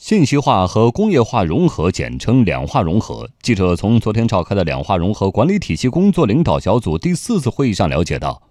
[0.00, 3.28] 信息化和工业化融合，简称两化融合。
[3.42, 8.42] 记者从昨天召开的两化融合管理体系工作领导小组第四次会议上了解到，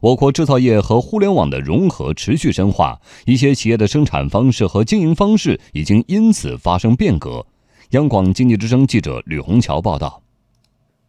[0.00, 7.46] 我国制造业和互联网的融合持续深化，一些企业的生产方式和经营方式已经因此发生变革。
[7.92, 10.20] 央广经济之声记者吕红桥报道。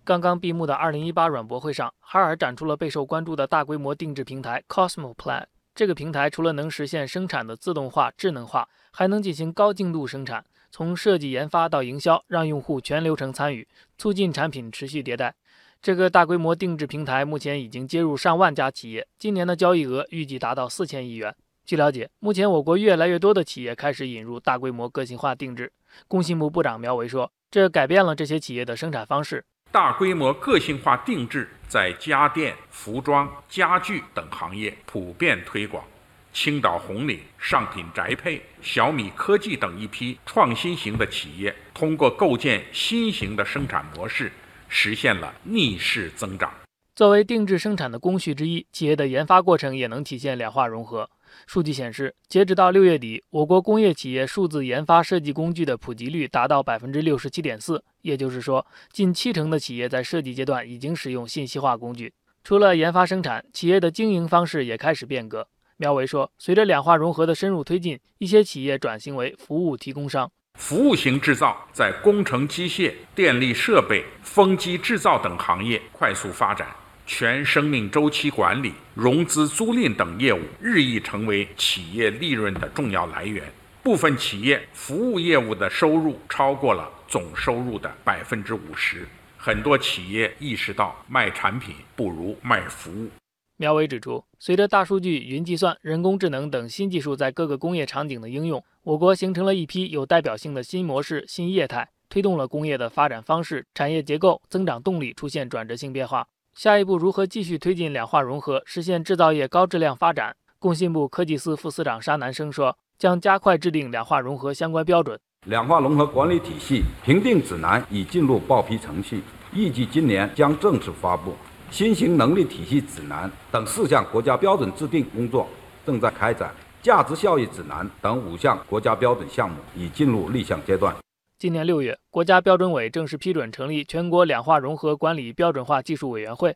[0.05, 5.43] 刚刚闭幕的2018软博会上，海尔展出了备受关注的大规模定制平台 Cosmo Plan。
[5.79, 13.65] 这个平台除了能实现生产的自动化、智能化，还能进行高精度生产，从设计研发到营销，让用户全流程参与，
[13.97, 15.33] 促进产品持续迭代。
[15.81, 21.33] 这个大规模定制平台目前已经接入上万家企业，今年的交易额预计达到四千亿元。
[21.63, 25.71] 据了解，目前我国越来越多的企业开始引入大规模个性化定制。
[26.09, 29.45] 工信部部长苗圩说：“这改变了这些企业的生产方式。
[29.71, 35.83] 大规模个性化定制在家电、服装、家具等行业普遍推广。”
[36.31, 44.31] 青岛红岭、尚品宅配、小米科技等一批创新型的企业，通过构建新型的生产模式，
[44.67, 46.51] 实现了逆势增长。
[46.99, 51.09] 作为定制生产的工序之一，企业的研发过程也能体现两化融合。
[51.47, 62.11] 数据显示，截止到六月底，我国工业企业数字研发设计工具的普及率达到百分之六十七点四，也就是说，近七成的企业在设计阶段已经使用信息化工具。
[62.43, 65.47] 除了研发生产，企业的经营方式也开始变革。
[65.77, 70.29] 苗圩说：“随着两化融合的深入推进，一些企业转型为服务提供商。
[70.55, 76.67] 服务型制造在工程机械、电力设备、风机制造等行业快速发展，
[77.11, 83.43] 全生命周期管理、融资租赁等业务日益成为企业利润的重要来源。
[83.81, 89.07] 部分企业服务业务的收入超过了总收入的百分之五十。
[89.37, 93.09] 很多企业意识到，卖产品不如卖服务。”
[93.57, 106.27] 苗圩指出，随着大数据、云计算、人工智能等新技术在各个工业场景的应用，我国形成了一批有代表性的新模式、新业态，推动了工业的发展方式、产业结构、增长动力出现转折性变化。
[106.59, 110.35] 下一步如何继续推进两化融合，实现制造业高质量发展？
[110.59, 115.17] 工信部科技司副司长沙南生说，将加快制定两化融合相关标准。
[115.45, 119.21] 两化融合管理体系评定指南已进入报批程序，
[119.53, 121.33] 预计今年将正式发布。
[121.71, 125.47] 新型能力体系指南等四项国家标准制定工作
[125.85, 130.93] 正在开展，价值效益指南等五项国家标准项目已进入立项阶段。
[131.39, 136.53] 今年六月，国家标准委正式批准成立全国两化融合管理标准化技术委员会，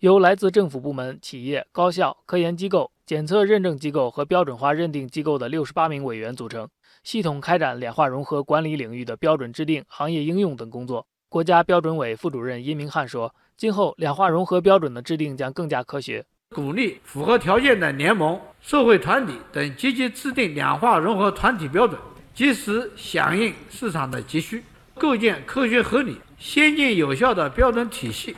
[0.00, 6.68] 由来自政府部门、企业、高校、科研机构、检测认证机构和标准化认定机构的六十八名委员组成，
[7.02, 11.06] 系统开展两化融合管理领域的标准制定、行业应用等工作。
[11.30, 13.34] 国家标准委副主任殷明汉说。
[13.56, 21.98] 今后两化融合标准的制定将更加科学，鼓励符合条件的联盟、社会团体等积极制定两化融合团体标准，
[22.36, 24.62] 及时响应市场的急需，
[24.94, 28.36] 构建科学合理、先进有效的标准体系，